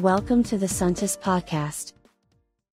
Welcome 0.00 0.42
to 0.42 0.56
the 0.56 0.68
Suntis 0.68 1.16
Podcast. 1.16 1.92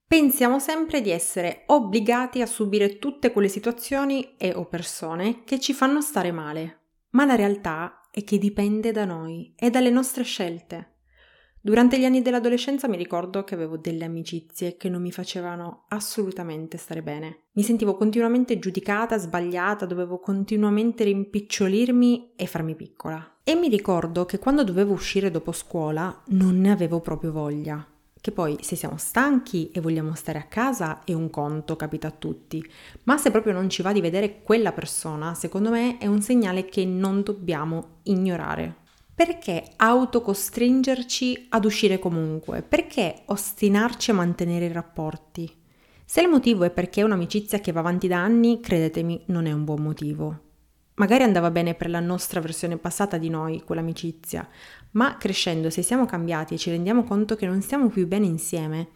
Pensiamo 0.06 0.60
sempre 0.60 1.00
di 1.00 1.10
essere 1.10 1.64
obbligati 1.66 2.40
a 2.40 2.46
subire 2.46 3.00
tutte 3.00 3.32
quelle 3.32 3.48
situazioni 3.48 4.36
e 4.36 4.52
o 4.54 4.64
persone 4.66 5.42
che 5.42 5.58
ci 5.58 5.72
fanno 5.72 6.00
stare 6.00 6.30
male, 6.30 6.82
ma 7.10 7.24
la 7.24 7.34
realtà 7.34 8.02
è 8.12 8.22
che 8.22 8.38
dipende 8.38 8.92
da 8.92 9.04
noi 9.04 9.52
e 9.56 9.70
dalle 9.70 9.90
nostre 9.90 10.22
scelte. 10.22 10.95
Durante 11.66 11.98
gli 11.98 12.04
anni 12.04 12.22
dell'adolescenza 12.22 12.86
mi 12.86 12.96
ricordo 12.96 13.42
che 13.42 13.54
avevo 13.54 13.76
delle 13.76 14.04
amicizie 14.04 14.76
che 14.76 14.88
non 14.88 15.02
mi 15.02 15.10
facevano 15.10 15.86
assolutamente 15.88 16.76
stare 16.76 17.02
bene. 17.02 17.38
Mi 17.54 17.64
sentivo 17.64 17.96
continuamente 17.96 18.60
giudicata, 18.60 19.18
sbagliata, 19.18 19.84
dovevo 19.84 20.20
continuamente 20.20 21.02
rimpicciolirmi 21.02 22.34
e 22.36 22.46
farmi 22.46 22.76
piccola. 22.76 23.38
E 23.42 23.56
mi 23.56 23.66
ricordo 23.66 24.24
che 24.26 24.38
quando 24.38 24.62
dovevo 24.62 24.92
uscire 24.92 25.32
dopo 25.32 25.50
scuola 25.50 26.22
non 26.26 26.60
ne 26.60 26.70
avevo 26.70 27.00
proprio 27.00 27.32
voglia. 27.32 27.84
Che 28.20 28.30
poi 28.30 28.58
se 28.60 28.76
siamo 28.76 28.96
stanchi 28.96 29.72
e 29.72 29.80
vogliamo 29.80 30.14
stare 30.14 30.38
a 30.38 30.44
casa 30.44 31.02
è 31.02 31.14
un 31.14 31.30
conto, 31.30 31.74
capita 31.74 32.06
a 32.06 32.14
tutti. 32.16 32.64
Ma 33.02 33.16
se 33.16 33.32
proprio 33.32 33.52
non 33.52 33.68
ci 33.68 33.82
va 33.82 33.90
di 33.90 34.00
vedere 34.00 34.40
quella 34.40 34.70
persona, 34.70 35.34
secondo 35.34 35.70
me 35.70 35.98
è 35.98 36.06
un 36.06 36.22
segnale 36.22 36.66
che 36.66 36.84
non 36.84 37.24
dobbiamo 37.24 38.02
ignorare. 38.04 38.84
Perché 39.16 39.64
autocostringerci 39.76 41.46
ad 41.48 41.64
uscire 41.64 41.98
comunque? 41.98 42.60
Perché 42.60 43.22
ostinarci 43.24 44.10
a 44.10 44.14
mantenere 44.14 44.66
i 44.66 44.72
rapporti? 44.72 45.50
Se 46.04 46.20
il 46.20 46.28
motivo 46.28 46.64
è 46.64 46.70
perché 46.70 47.00
è 47.00 47.04
un'amicizia 47.04 47.58
che 47.60 47.72
va 47.72 47.80
avanti 47.80 48.08
da 48.08 48.18
anni, 48.18 48.60
credetemi, 48.60 49.22
non 49.28 49.46
è 49.46 49.52
un 49.52 49.64
buon 49.64 49.80
motivo. 49.80 50.40
Magari 50.96 51.22
andava 51.22 51.50
bene 51.50 51.72
per 51.72 51.88
la 51.88 51.98
nostra 51.98 52.40
versione 52.40 52.76
passata 52.76 53.16
di 53.16 53.30
noi, 53.30 53.62
quell'amicizia, 53.62 54.46
ma 54.90 55.16
crescendo, 55.16 55.70
se 55.70 55.80
siamo 55.80 56.04
cambiati 56.04 56.52
e 56.52 56.58
ci 56.58 56.68
rendiamo 56.68 57.02
conto 57.02 57.36
che 57.36 57.46
non 57.46 57.62
stiamo 57.62 57.88
più 57.88 58.06
bene 58.06 58.26
insieme, 58.26 58.88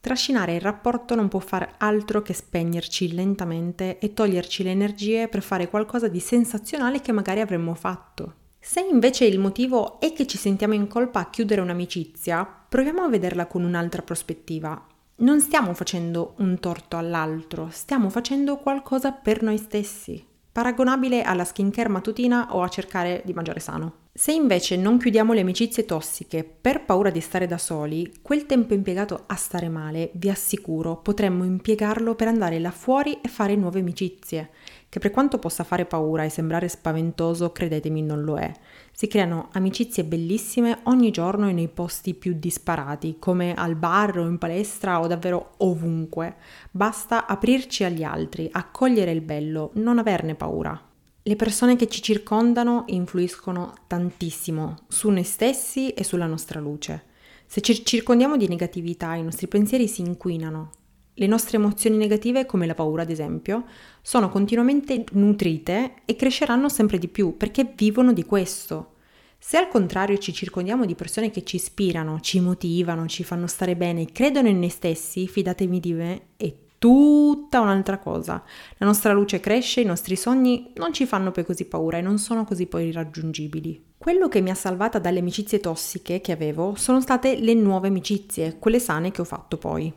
trascinare 0.00 0.54
il 0.54 0.60
rapporto 0.60 1.16
non 1.16 1.26
può 1.26 1.40
far 1.40 1.74
altro 1.78 2.22
che 2.22 2.34
spegnerci 2.34 3.12
lentamente 3.12 3.98
e 3.98 4.14
toglierci 4.14 4.62
le 4.62 4.70
energie 4.70 5.26
per 5.26 5.42
fare 5.42 5.68
qualcosa 5.68 6.06
di 6.06 6.20
sensazionale 6.20 7.00
che 7.00 7.10
magari 7.10 7.40
avremmo 7.40 7.74
fatto. 7.74 8.45
Se 8.68 8.80
invece 8.80 9.26
il 9.26 9.38
motivo 9.38 10.00
è 10.00 10.12
che 10.12 10.26
ci 10.26 10.36
sentiamo 10.36 10.74
in 10.74 10.88
colpa 10.88 11.20
a 11.20 11.30
chiudere 11.30 11.60
un'amicizia, 11.60 12.44
proviamo 12.68 13.00
a 13.02 13.08
vederla 13.08 13.46
con 13.46 13.62
un'altra 13.62 14.02
prospettiva. 14.02 14.84
Non 15.18 15.40
stiamo 15.40 15.72
facendo 15.72 16.34
un 16.38 16.58
torto 16.58 16.96
all'altro, 16.96 17.68
stiamo 17.70 18.10
facendo 18.10 18.56
qualcosa 18.56 19.12
per 19.12 19.40
noi 19.44 19.56
stessi, 19.56 20.22
paragonabile 20.50 21.22
alla 21.22 21.44
skincare 21.44 21.88
mattutina 21.88 22.56
o 22.56 22.62
a 22.62 22.68
cercare 22.68 23.22
di 23.24 23.32
mangiare 23.32 23.60
sano. 23.60 24.05
Se 24.18 24.32
invece 24.32 24.76
non 24.76 24.96
chiudiamo 24.96 25.34
le 25.34 25.40
amicizie 25.40 25.84
tossiche 25.84 26.42
per 26.42 26.86
paura 26.86 27.10
di 27.10 27.20
stare 27.20 27.46
da 27.46 27.58
soli, 27.58 28.14
quel 28.22 28.46
tempo 28.46 28.72
impiegato 28.72 29.24
a 29.26 29.34
stare 29.34 29.68
male, 29.68 30.08
vi 30.14 30.30
assicuro, 30.30 30.96
potremmo 30.96 31.44
impiegarlo 31.44 32.14
per 32.14 32.28
andare 32.28 32.58
là 32.58 32.70
fuori 32.70 33.20
e 33.20 33.28
fare 33.28 33.56
nuove 33.56 33.80
amicizie 33.80 34.48
che 34.88 35.00
per 35.00 35.10
quanto 35.10 35.38
possa 35.38 35.64
fare 35.64 35.84
paura 35.84 36.24
e 36.24 36.30
sembrare 36.30 36.66
spaventoso, 36.66 37.52
credetemi 37.52 38.00
non 38.00 38.22
lo 38.22 38.38
è. 38.38 38.50
Si 38.90 39.06
creano 39.06 39.50
amicizie 39.52 40.02
bellissime 40.02 40.78
ogni 40.84 41.10
giorno 41.10 41.50
e 41.50 41.52
nei 41.52 41.68
posti 41.68 42.14
più 42.14 42.32
disparati, 42.38 43.16
come 43.18 43.52
al 43.52 43.76
bar 43.76 44.16
o 44.16 44.26
in 44.26 44.38
palestra 44.38 44.98
o 44.98 45.06
davvero 45.06 45.56
ovunque. 45.58 46.36
Basta 46.70 47.26
aprirci 47.26 47.84
agli 47.84 48.02
altri, 48.02 48.48
accogliere 48.50 49.10
il 49.10 49.20
bello, 49.20 49.72
non 49.74 49.98
averne 49.98 50.34
paura. 50.34 50.94
Le 51.28 51.34
persone 51.34 51.74
che 51.74 51.88
ci 51.88 52.02
circondano 52.02 52.84
influiscono 52.86 53.74
tantissimo 53.88 54.76
su 54.86 55.10
noi 55.10 55.24
stessi 55.24 55.90
e 55.90 56.04
sulla 56.04 56.26
nostra 56.26 56.60
luce. 56.60 57.06
Se 57.46 57.60
ci 57.62 57.84
circondiamo 57.84 58.36
di 58.36 58.46
negatività, 58.46 59.12
i 59.14 59.24
nostri 59.24 59.48
pensieri 59.48 59.88
si 59.88 60.02
inquinano, 60.02 60.70
le 61.14 61.26
nostre 61.26 61.56
emozioni 61.56 61.96
negative, 61.96 62.46
come 62.46 62.64
la 62.64 62.74
paura 62.76 63.02
ad 63.02 63.10
esempio, 63.10 63.64
sono 64.02 64.28
continuamente 64.28 65.04
nutrite 65.14 65.94
e 66.04 66.14
cresceranno 66.14 66.68
sempre 66.68 66.96
di 66.96 67.08
più 67.08 67.36
perché 67.36 67.72
vivono 67.74 68.12
di 68.12 68.22
questo. 68.22 68.92
Se 69.36 69.56
al 69.56 69.66
contrario 69.66 70.18
ci 70.18 70.32
circondiamo 70.32 70.86
di 70.86 70.94
persone 70.94 71.32
che 71.32 71.42
ci 71.42 71.56
ispirano, 71.56 72.20
ci 72.20 72.38
motivano, 72.38 73.08
ci 73.08 73.24
fanno 73.24 73.48
stare 73.48 73.74
bene, 73.74 74.12
credono 74.12 74.46
in 74.46 74.60
noi 74.60 74.68
stessi, 74.68 75.26
fidatevi 75.26 75.80
di 75.80 75.92
me, 75.92 76.22
è 76.36 76.54
tutta 76.86 77.58
un'altra 77.58 77.98
cosa. 77.98 78.44
La 78.76 78.86
nostra 78.86 79.12
luce 79.12 79.40
cresce, 79.40 79.80
i 79.80 79.84
nostri 79.84 80.14
sogni 80.14 80.70
non 80.76 80.92
ci 80.92 81.04
fanno 81.04 81.32
poi 81.32 81.44
così 81.44 81.64
paura 81.64 81.98
e 81.98 82.00
non 82.00 82.18
sono 82.18 82.44
così 82.44 82.66
poi 82.66 82.86
irraggiungibili. 82.86 83.94
Quello 83.98 84.28
che 84.28 84.40
mi 84.40 84.50
ha 84.50 84.54
salvata 84.54 85.00
dalle 85.00 85.18
amicizie 85.18 85.58
tossiche 85.58 86.20
che 86.20 86.30
avevo 86.30 86.74
sono 86.76 87.00
state 87.00 87.40
le 87.40 87.54
nuove 87.54 87.88
amicizie, 87.88 88.58
quelle 88.60 88.78
sane 88.78 89.10
che 89.10 89.20
ho 89.20 89.24
fatto 89.24 89.56
poi 89.56 89.92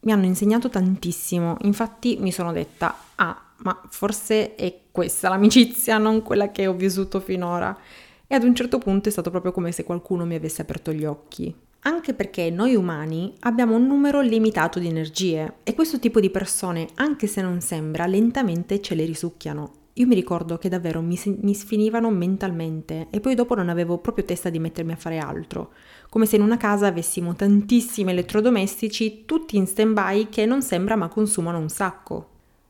mi 0.00 0.10
hanno 0.10 0.24
insegnato 0.24 0.68
tantissimo, 0.68 1.58
infatti 1.60 2.16
mi 2.18 2.32
sono 2.32 2.50
detta, 2.50 2.92
ah, 3.14 3.40
ma 3.58 3.80
forse 3.88 4.56
è 4.56 4.80
questa 4.90 5.28
l'amicizia, 5.28 5.98
non 5.98 6.22
quella 6.22 6.50
che 6.50 6.66
ho 6.66 6.74
vissuto 6.74 7.20
finora. 7.20 7.78
E 8.26 8.34
ad 8.34 8.42
un 8.42 8.52
certo 8.52 8.78
punto 8.78 9.08
è 9.08 9.12
stato 9.12 9.30
proprio 9.30 9.52
come 9.52 9.70
se 9.70 9.84
qualcuno 9.84 10.24
mi 10.24 10.34
avesse 10.34 10.62
aperto 10.62 10.92
gli 10.92 11.04
occhi. 11.04 11.54
Anche 11.84 12.14
perché 12.14 12.50
noi 12.50 12.74
umani 12.74 13.34
abbiamo 13.40 13.74
un 13.74 13.86
numero 13.86 14.20
limitato 14.20 14.78
di 14.78 14.86
energie 14.86 15.54
e 15.62 15.74
questo 15.74 15.98
tipo 15.98 16.20
di 16.20 16.30
persone, 16.30 16.88
anche 16.94 17.26
se 17.26 17.42
non 17.42 17.60
sembra, 17.60 18.06
lentamente 18.06 18.80
ce 18.80 18.94
le 18.94 19.04
risucchiano 19.04 19.80
io 19.96 20.06
mi 20.06 20.14
ricordo 20.14 20.56
che 20.56 20.70
davvero 20.70 21.02
mi, 21.02 21.20
mi, 21.42 21.52
sfinivano 21.52 22.08
mentalmente 22.10 23.08
e 23.10 23.20
poi 23.20 23.34
dopo 23.34 23.54
non 23.54 23.68
avevo 23.68 23.98
proprio 23.98 24.24
testa 24.24 24.48
di 24.48 24.58
mettermi 24.58 24.92
a 24.92 24.96
fare 24.96 25.18
altro, 25.18 25.72
come 26.08 26.24
se 26.24 26.36
in 26.36 26.42
una 26.42 26.56
casa 26.56 26.86
avessimo 26.86 27.34
tantissimi 27.34 28.10
elettrodomestici 28.10 29.24
tutti 29.26 29.56
in 29.58 29.66
stand-by 29.66 30.30
che 30.30 30.46
non 30.46 30.62
sembra 30.62 30.96
ma 30.96 31.08
consumano 31.08 31.58
un 31.58 31.68
sacco. 31.68 32.28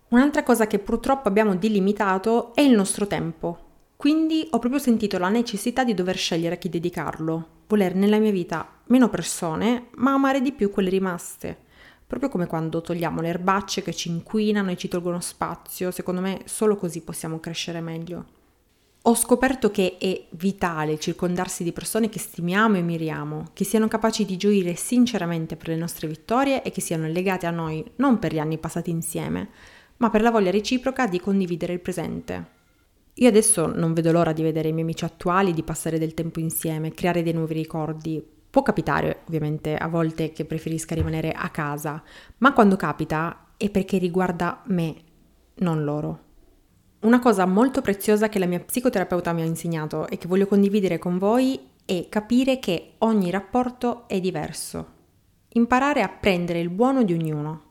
Un'altra 0.08 0.42
cosa 0.42 0.66
che 0.66 0.80
purtroppo 0.80 1.28
abbiamo 1.28 1.54
delimitato 1.54 2.54
è 2.54 2.60
il 2.60 2.74
nostro 2.74 3.06
tempo. 3.06 3.58
Quindi 3.96 4.48
ho 4.50 4.58
proprio 4.58 4.80
sentito 4.80 5.16
la 5.16 5.28
necessità 5.28 5.84
di 5.84 5.94
dover 5.94 6.16
scegliere 6.16 6.56
a 6.56 6.58
chi 6.58 6.68
dedicarlo, 6.68 7.46
voler 7.72 7.94
nella 7.94 8.18
mia 8.18 8.30
vita 8.30 8.68
meno 8.86 9.08
persone, 9.08 9.86
ma 9.96 10.12
amare 10.12 10.42
di 10.42 10.52
più 10.52 10.70
quelle 10.70 10.90
rimaste 10.90 11.70
proprio 12.12 12.28
come 12.28 12.46
quando 12.46 12.82
togliamo 12.82 13.22
le 13.22 13.28
erbacce 13.28 13.80
che 13.80 13.94
ci 13.94 14.10
inquinano 14.10 14.70
e 14.70 14.76
ci 14.76 14.86
tolgono 14.86 15.18
spazio, 15.20 15.90
secondo 15.90 16.20
me 16.20 16.42
solo 16.44 16.76
così 16.76 17.00
possiamo 17.00 17.40
crescere 17.40 17.80
meglio. 17.80 18.26
Ho 19.04 19.14
scoperto 19.14 19.70
che 19.70 19.96
è 19.98 20.26
vitale 20.32 20.98
circondarsi 20.98 21.64
di 21.64 21.72
persone 21.72 22.10
che 22.10 22.18
stimiamo 22.18 22.76
e 22.76 22.82
miriamo, 22.82 23.46
che 23.54 23.64
siano 23.64 23.88
capaci 23.88 24.26
di 24.26 24.36
gioire 24.36 24.74
sinceramente 24.74 25.56
per 25.56 25.68
le 25.68 25.76
nostre 25.76 26.06
vittorie 26.06 26.62
e 26.62 26.70
che 26.70 26.82
siano 26.82 27.06
legate 27.06 27.46
a 27.46 27.50
noi 27.50 27.82
non 27.96 28.18
per 28.18 28.34
gli 28.34 28.38
anni 28.38 28.58
passati 28.58 28.90
insieme, 28.90 29.48
ma 29.96 30.10
per 30.10 30.20
la 30.20 30.30
voglia 30.30 30.50
reciproca 30.50 31.06
di 31.06 31.18
condividere 31.18 31.72
il 31.72 31.80
presente. 31.80 32.60
Io 33.14 33.28
adesso 33.28 33.66
non 33.66 33.92
vedo 33.92 34.12
l'ora 34.12 34.32
di 34.32 34.42
vedere 34.42 34.68
i 34.68 34.72
miei 34.72 34.84
amici 34.84 35.04
attuali, 35.04 35.52
di 35.52 35.62
passare 35.62 35.98
del 35.98 36.14
tempo 36.14 36.40
insieme, 36.40 36.92
creare 36.92 37.22
dei 37.22 37.32
nuovi 37.32 37.54
ricordi, 37.54 38.24
Può 38.52 38.60
capitare 38.60 39.20
ovviamente 39.28 39.74
a 39.76 39.88
volte 39.88 40.30
che 40.32 40.44
preferisca 40.44 40.94
rimanere 40.94 41.32
a 41.32 41.48
casa, 41.48 42.02
ma 42.36 42.52
quando 42.52 42.76
capita 42.76 43.54
è 43.56 43.70
perché 43.70 43.96
riguarda 43.96 44.60
me, 44.66 44.94
non 45.60 45.84
loro. 45.84 46.24
Una 47.00 47.18
cosa 47.18 47.46
molto 47.46 47.80
preziosa 47.80 48.28
che 48.28 48.38
la 48.38 48.44
mia 48.44 48.60
psicoterapeuta 48.60 49.32
mi 49.32 49.40
ha 49.40 49.46
insegnato 49.46 50.06
e 50.06 50.18
che 50.18 50.28
voglio 50.28 50.46
condividere 50.46 50.98
con 50.98 51.16
voi 51.16 51.58
è 51.86 52.08
capire 52.10 52.58
che 52.58 52.96
ogni 52.98 53.30
rapporto 53.30 54.06
è 54.06 54.20
diverso. 54.20 54.86
Imparare 55.54 56.02
a 56.02 56.10
prendere 56.10 56.60
il 56.60 56.68
buono 56.68 57.04
di 57.04 57.14
ognuno. 57.14 57.62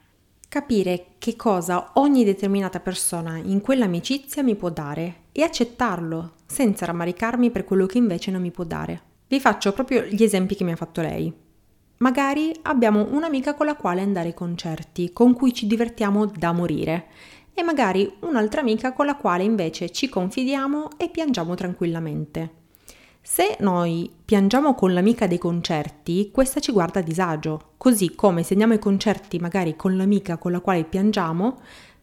Capire 0.51 1.13
che 1.17 1.37
cosa 1.37 1.91
ogni 1.93 2.25
determinata 2.25 2.81
persona 2.81 3.37
in 3.37 3.61
quell'amicizia 3.61 4.43
mi 4.43 4.57
può 4.57 4.69
dare 4.69 5.27
e 5.31 5.43
accettarlo 5.43 6.33
senza 6.45 6.85
rammaricarmi 6.85 7.51
per 7.51 7.63
quello 7.63 7.85
che 7.85 7.97
invece 7.97 8.31
non 8.31 8.41
mi 8.41 8.51
può 8.51 8.65
dare. 8.65 9.01
Vi 9.29 9.39
faccio 9.39 9.71
proprio 9.71 10.01
gli 10.01 10.21
esempi 10.21 10.55
che 10.55 10.65
mi 10.65 10.73
ha 10.73 10.75
fatto 10.75 10.99
lei. 10.99 11.33
Magari 11.99 12.53
abbiamo 12.63 13.07
un'amica 13.11 13.53
con 13.53 13.65
la 13.65 13.77
quale 13.77 14.01
andare 14.01 14.27
ai 14.27 14.33
concerti, 14.33 15.13
con 15.13 15.33
cui 15.35 15.53
ci 15.53 15.67
divertiamo 15.67 16.25
da 16.25 16.51
morire, 16.51 17.07
e 17.53 17.63
magari 17.63 18.13
un'altra 18.19 18.59
amica 18.59 18.91
con 18.91 19.05
la 19.05 19.15
quale 19.15 19.43
invece 19.43 19.89
ci 19.91 20.09
confidiamo 20.09 20.89
e 20.97 21.07
piangiamo 21.07 21.55
tranquillamente. 21.55 22.60
Se 23.23 23.55
noi 23.59 24.11
piangiamo 24.25 24.73
con 24.73 24.93
l'amica 24.93 25.27
dei 25.27 25.37
concerti, 25.37 26.31
questa 26.31 26.59
ci 26.59 26.71
guarda 26.71 26.99
a 26.99 27.03
disagio, 27.03 27.73
così 27.77 28.15
come 28.15 28.41
se 28.41 28.53
andiamo 28.53 28.73
ai 28.73 28.79
concerti 28.79 29.37
magari 29.37 29.75
con 29.75 29.95
l'amica 29.95 30.37
con 30.37 30.51
la 30.51 30.59
quale 30.59 30.83
piangiamo, 30.83 31.59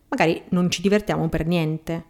magari 0.08 0.40
non 0.50 0.70
ci 0.70 0.80
divertiamo 0.80 1.28
per 1.28 1.44
niente. 1.44 2.04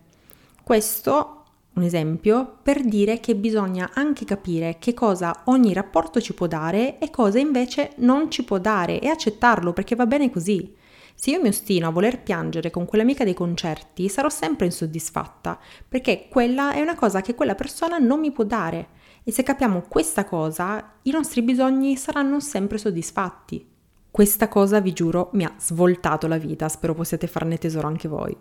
Questo 0.62 1.44
un 1.72 1.84
esempio 1.84 2.58
per 2.62 2.84
dire 2.84 3.18
che 3.18 3.34
bisogna 3.34 3.90
anche 3.94 4.26
capire 4.26 4.76
che 4.78 4.92
cosa 4.92 5.42
ogni 5.46 5.72
rapporto 5.72 6.20
ci 6.20 6.34
può 6.34 6.46
dare 6.46 6.98
e 6.98 7.08
cosa 7.08 7.38
invece 7.38 7.92
non 7.96 8.30
ci 8.30 8.44
può 8.44 8.58
dare 8.58 9.00
e 9.00 9.08
accettarlo 9.08 9.72
perché 9.72 9.94
va 9.94 10.06
bene 10.06 10.30
così. 10.30 10.76
Se 11.14 11.30
io 11.30 11.40
mi 11.40 11.48
ostino 11.48 11.88
a 11.88 11.90
voler 11.90 12.22
piangere 12.22 12.70
con 12.70 12.84
quell'amica 12.84 13.24
dei 13.24 13.34
concerti, 13.34 14.08
sarò 14.08 14.28
sempre 14.28 14.66
insoddisfatta, 14.66 15.58
perché 15.88 16.28
quella 16.30 16.72
è 16.72 16.80
una 16.80 16.94
cosa 16.94 17.22
che 17.22 17.34
quella 17.34 17.56
persona 17.56 17.98
non 17.98 18.20
mi 18.20 18.30
può 18.30 18.44
dare 18.44 18.96
E 19.28 19.30
se 19.30 19.42
capiamo 19.42 19.84
questa 19.86 20.24
cosa, 20.24 20.92
i 21.02 21.10
nostri 21.10 21.42
bisogni 21.42 21.98
saranno 21.98 22.40
sempre 22.40 22.78
soddisfatti. 22.78 23.62
Questa 24.10 24.48
cosa, 24.48 24.80
vi 24.80 24.94
giuro, 24.94 25.28
mi 25.34 25.44
ha 25.44 25.52
svoltato 25.58 26.26
la 26.26 26.38
vita, 26.38 26.66
spero 26.70 26.94
possiate 26.94 27.26
farne 27.26 27.58
tesoro 27.58 27.88
anche 27.88 28.08
voi. 28.08 28.34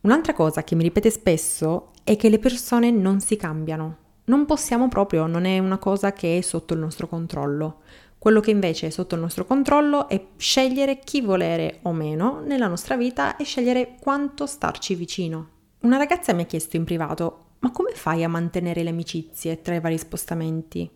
Un'altra 0.00 0.32
cosa 0.32 0.64
che 0.64 0.74
mi 0.74 0.84
ripete 0.84 1.10
spesso 1.10 1.90
è 2.02 2.16
che 2.16 2.30
le 2.30 2.38
persone 2.38 2.90
non 2.90 3.20
si 3.20 3.36
cambiano. 3.36 3.96
Non 4.24 4.46
possiamo 4.46 4.88
proprio, 4.88 5.26
non 5.26 5.44
è 5.44 5.58
una 5.58 5.76
cosa 5.76 6.14
che 6.14 6.38
è 6.38 6.40
sotto 6.40 6.72
il 6.72 6.80
nostro 6.80 7.08
controllo. 7.08 7.80
Quello 8.16 8.40
che 8.40 8.52
invece 8.52 8.86
è 8.86 8.90
sotto 8.90 9.16
il 9.16 9.20
nostro 9.20 9.44
controllo 9.44 10.08
è 10.08 10.28
scegliere 10.38 10.98
chi 10.98 11.20
volere 11.20 11.80
o 11.82 11.92
meno 11.92 12.40
nella 12.42 12.68
nostra 12.68 12.96
vita 12.96 13.36
e 13.36 13.44
scegliere 13.44 13.96
quanto 14.00 14.46
starci 14.46 14.94
vicino. 14.94 15.48
Una 15.80 15.98
ragazza 15.98 16.32
mi 16.32 16.40
ha 16.40 16.46
chiesto 16.46 16.76
in 16.76 16.84
privato, 16.84 17.45
ma 17.60 17.70
come 17.70 17.92
fai 17.92 18.22
a 18.24 18.28
mantenere 18.28 18.82
le 18.82 18.90
amicizie 18.90 19.60
tra 19.60 19.74
i 19.74 19.80
vari 19.80 19.98
spostamenti? 19.98 20.88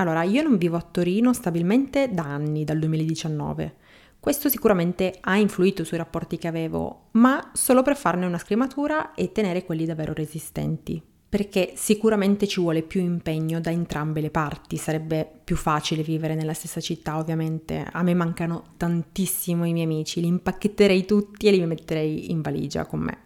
Allora, 0.00 0.22
io 0.22 0.42
non 0.42 0.58
vivo 0.58 0.76
a 0.76 0.82
Torino 0.82 1.32
stabilmente 1.32 2.08
da 2.12 2.24
anni, 2.24 2.64
dal 2.64 2.78
2019. 2.78 3.74
Questo 4.20 4.48
sicuramente 4.48 5.16
ha 5.20 5.36
influito 5.36 5.84
sui 5.84 5.96
rapporti 5.96 6.38
che 6.38 6.48
avevo, 6.48 7.08
ma 7.12 7.50
solo 7.54 7.82
per 7.82 7.96
farne 7.96 8.26
una 8.26 8.38
scrematura 8.38 9.14
e 9.14 9.32
tenere 9.32 9.64
quelli 9.64 9.86
davvero 9.86 10.12
resistenti. 10.12 11.00
Perché 11.28 11.72
sicuramente 11.76 12.46
ci 12.46 12.60
vuole 12.60 12.82
più 12.82 13.00
impegno 13.00 13.60
da 13.60 13.70
entrambe 13.70 14.20
le 14.20 14.30
parti, 14.30 14.76
sarebbe 14.76 15.30
più 15.44 15.56
facile 15.56 16.02
vivere 16.02 16.34
nella 16.34 16.54
stessa 16.54 16.80
città 16.80 17.18
ovviamente. 17.18 17.86
A 17.90 18.02
me 18.02 18.14
mancano 18.14 18.64
tantissimo 18.76 19.66
i 19.66 19.72
miei 19.72 19.84
amici, 19.84 20.20
li 20.20 20.26
impacchetterei 20.26 21.04
tutti 21.04 21.46
e 21.46 21.50
li 21.50 21.64
metterei 21.66 22.30
in 22.30 22.40
valigia 22.40 22.86
con 22.86 23.00
me. 23.00 23.18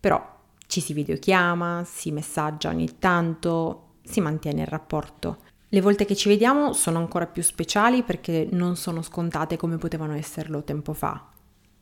Però 0.00 0.33
ci 0.74 0.80
si 0.80 0.92
videochiama, 0.92 1.84
si 1.84 2.10
messaggia 2.10 2.68
ogni 2.70 2.98
tanto, 2.98 3.98
si 4.02 4.20
mantiene 4.20 4.62
il 4.62 4.66
rapporto. 4.66 5.38
Le 5.68 5.80
volte 5.80 6.04
che 6.04 6.16
ci 6.16 6.28
vediamo 6.28 6.72
sono 6.72 6.98
ancora 6.98 7.28
più 7.28 7.44
speciali 7.44 8.02
perché 8.02 8.48
non 8.50 8.74
sono 8.74 9.00
scontate 9.00 9.56
come 9.56 9.76
potevano 9.76 10.14
esserlo 10.14 10.64
tempo 10.64 10.92
fa. 10.92 11.28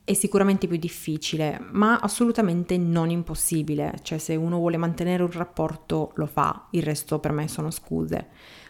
È 0.05 0.13
sicuramente 0.13 0.67
più 0.67 0.77
difficile, 0.77 1.59
ma 1.71 2.01
assolutamente 2.01 2.77
non 2.77 3.09
impossibile, 3.09 3.95
cioè 4.03 4.19
se 4.19 4.37
uno 4.37 4.59
vuole 4.59 4.77
mantenere 4.77 5.23
un 5.23 5.33
rapporto 5.33 6.13
lo 6.17 6.27
fa, 6.27 6.67
il 6.73 6.83
resto 6.83 7.19
per 7.19 7.33
me 7.33 7.49
sono 7.49 7.71
scuse. 7.71 8.29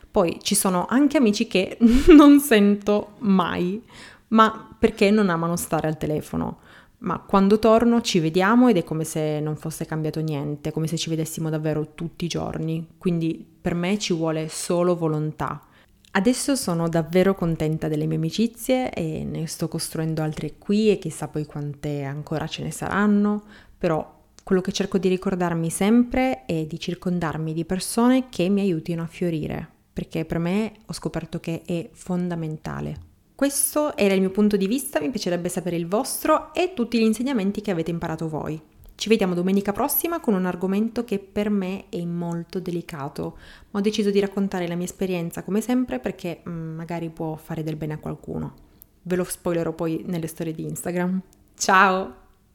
Poi 0.09 0.39
ci 0.41 0.55
sono 0.55 0.87
anche 0.89 1.17
amici 1.17 1.49
che 1.49 1.79
non 2.15 2.39
sento 2.39 3.15
mai, 3.19 3.83
ma 4.29 4.77
perché 4.79 5.11
non 5.11 5.31
amano 5.31 5.57
stare 5.57 5.89
al 5.89 5.99
telefono 5.99 6.59
ma 7.03 7.19
quando 7.19 7.59
torno 7.59 8.01
ci 8.01 8.21
vediamo 8.21 8.69
ed 8.69 8.77
è 8.77 8.85
come 8.85 9.05
se 9.05 9.41
non 9.41 9.57
fosse 9.57 9.85
cambiato 9.87 10.21
niente, 10.21 10.71
come 10.71 10.87
se 10.87 10.97
ci 10.97 11.11
vedessimo 11.11 11.51
davvero 11.51 11.95
tutti 11.95 12.25
i 12.25 12.29
giorni, 12.29 12.87
quindi 12.99 13.45
per 13.61 13.75
me 13.75 13.99
ci 13.99 14.13
vuole 14.13 14.49
solo 14.49 14.97
volontà. 14.97 15.61
Adesso 16.15 16.55
sono 16.57 16.89
davvero 16.89 17.35
contenta 17.35 17.89
delle 17.89 18.07
mie 18.07 18.19
amicizie 18.19 18.93
e 18.93 19.25
ne 19.25 19.47
sto 19.47 19.67
costruendo 19.67 20.23
altre 20.23 20.59
qui 20.59 20.91
e 20.91 20.99
chissà 20.99 21.27
poi 21.27 21.47
quante 21.47 22.03
ancora 22.03 22.47
ce 22.47 22.63
ne 22.63 22.71
saranno, 22.71 23.43
però 23.77 24.21
quello 24.45 24.61
che 24.61 24.73
cerco 24.73 24.99
di 24.99 25.09
ricordarmi 25.09 25.71
sempre 25.71 26.45
è 26.45 26.67
di 26.67 26.79
circondarmi 26.79 27.53
di 27.53 27.65
persone 27.65 28.29
che 28.29 28.49
mi 28.49 28.61
aiutino 28.61 29.03
a 29.03 29.07
fiorire, 29.07 29.67
perché 29.93 30.25
per 30.25 30.39
me 30.39 30.73
ho 30.87 30.93
scoperto 30.93 31.41
che 31.41 31.63
è 31.65 31.89
fondamentale. 31.93 33.11
Questo 33.43 33.97
era 33.97 34.15
il 34.15 34.21
mio 34.21 34.31
punto 34.31 34.57
di 34.57 34.69
vista, 34.69 35.01
mi 35.01 35.11
piacerebbe 35.11 35.49
sapere 35.49 35.75
il 35.75 35.89
vostro 35.89 36.55
e 36.55 36.75
tutti 36.75 36.97
gli 36.97 37.03
insegnamenti 37.03 37.61
che 37.61 37.73
avete 37.73 37.91
imparato 37.91 38.29
voi. 38.29 38.63
Ci 38.95 39.09
vediamo 39.09 39.35
domenica 39.35 39.73
prossima 39.73 40.21
con 40.21 40.35
un 40.35 40.47
argomento 40.47 41.03
che 41.03 41.19
per 41.19 41.51
me 41.51 41.87
è 41.89 42.05
molto 42.05 42.61
delicato, 42.61 43.37
ma 43.73 43.81
ho 43.81 43.83
deciso 43.83 44.13
di 44.13 44.21
raccontare 44.21 44.69
la 44.69 44.77
mia 44.77 44.85
esperienza 44.85 45.43
come 45.43 45.61
sempre 45.61 45.99
perché 45.99 46.41
mm, 46.49 46.77
magari 46.77 47.11
può 47.11 47.35
fare 47.35 47.65
del 47.65 47.75
bene 47.75 47.95
a 47.95 47.99
qualcuno. 47.99 48.55
Ve 49.03 49.17
lo 49.17 49.25
spoilerò 49.25 49.73
poi 49.73 50.05
nelle 50.07 50.29
storie 50.29 50.53
di 50.53 50.63
Instagram. 50.63 51.21
Ciao! 51.57 52.22